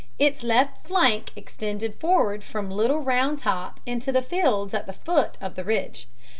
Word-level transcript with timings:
Its 0.17 0.41
left 0.41 0.87
flank 0.87 1.29
extended 1.35 1.99
forward 1.99 2.43
from 2.43 2.71
Little 2.71 3.01
Round 3.01 3.37
Top 3.37 3.79
into 3.85 4.11
the 4.11 4.23
fields 4.23 4.73
at 4.73 4.87
the 4.87 4.93
foot 4.93 5.37
of 5.39 5.53
the 5.53 5.63
ridge. 5.63 6.07